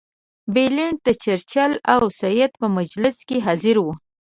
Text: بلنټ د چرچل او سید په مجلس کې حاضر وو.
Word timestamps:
بلنټ 0.53 0.97
د 1.07 1.09
چرچل 1.23 1.73
او 1.93 2.01
سید 2.21 2.51
په 2.61 2.67
مجلس 2.77 3.15
کې 3.27 3.37
حاضر 3.45 3.75
وو. 3.83 3.93